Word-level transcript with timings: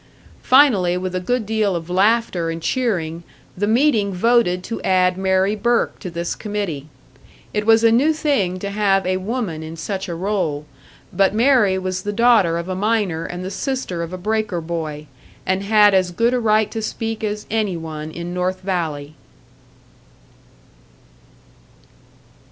Finally, 0.41 0.97
with 0.97 1.13
a 1.13 1.19
good 1.19 1.45
deal 1.45 1.75
of 1.75 1.87
laughter 1.87 2.49
and 2.49 2.63
cheering, 2.63 3.21
the 3.55 3.67
meeting 3.67 4.11
voted 4.11 4.63
to 4.63 4.81
add 4.81 5.15
Mary 5.15 5.55
Burke 5.55 5.99
to 5.99 6.09
this 6.09 6.33
committee. 6.33 6.87
It 7.53 7.67
was 7.67 7.83
a 7.83 7.91
new 7.91 8.11
thing 8.11 8.57
to 8.61 8.71
have 8.71 9.05
a 9.05 9.17
woman 9.17 9.61
in 9.61 9.77
such 9.77 10.07
a 10.09 10.15
role, 10.15 10.65
but 11.13 11.35
Mary 11.35 11.77
was 11.77 12.01
the 12.01 12.11
daughter 12.11 12.57
of 12.57 12.67
a 12.67 12.73
miner 12.73 13.25
and 13.27 13.45
the 13.45 13.51
sister 13.51 14.01
of 14.01 14.11
a 14.11 14.17
breaker 14.17 14.59
boy, 14.59 15.05
and 15.45 15.61
had 15.65 15.93
as 15.93 16.09
good 16.09 16.33
a 16.33 16.39
right 16.39 16.71
to 16.71 16.81
speak 16.81 17.23
as 17.23 17.45
any 17.51 17.77
one 17.77 18.09
in 18.09 18.33
North 18.33 18.61
Valley. 18.61 19.13